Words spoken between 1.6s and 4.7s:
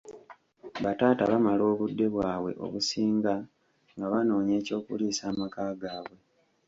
obudde bwabwe obusinga nga banoonya